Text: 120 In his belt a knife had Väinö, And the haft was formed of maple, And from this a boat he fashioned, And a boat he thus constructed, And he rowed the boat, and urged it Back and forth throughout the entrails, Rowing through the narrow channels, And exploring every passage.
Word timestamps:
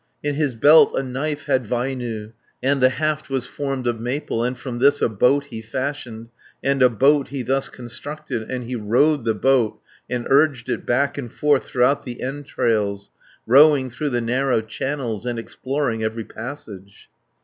120 0.21 0.29
In 0.31 0.35
his 0.43 0.55
belt 0.55 0.93
a 0.95 1.03
knife 1.03 1.43
had 1.43 1.63
Väinö, 1.63 2.33
And 2.63 2.81
the 2.81 2.89
haft 2.89 3.29
was 3.29 3.45
formed 3.45 3.85
of 3.85 3.99
maple, 3.99 4.43
And 4.43 4.57
from 4.57 4.79
this 4.79 4.99
a 4.99 5.07
boat 5.07 5.45
he 5.51 5.61
fashioned, 5.61 6.29
And 6.63 6.81
a 6.81 6.89
boat 6.89 7.27
he 7.27 7.43
thus 7.43 7.69
constructed, 7.69 8.49
And 8.51 8.63
he 8.63 8.75
rowed 8.75 9.25
the 9.25 9.35
boat, 9.35 9.79
and 10.09 10.25
urged 10.27 10.69
it 10.69 10.87
Back 10.87 11.19
and 11.19 11.31
forth 11.31 11.65
throughout 11.65 12.03
the 12.03 12.23
entrails, 12.23 13.11
Rowing 13.45 13.91
through 13.91 14.09
the 14.09 14.21
narrow 14.21 14.61
channels, 14.61 15.27
And 15.27 15.37
exploring 15.37 16.03
every 16.03 16.23
passage. 16.25 17.11